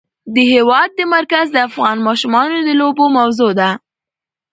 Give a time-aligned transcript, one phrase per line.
[0.33, 3.69] د هېواد مرکز د افغان ماشومانو د لوبو موضوع ده.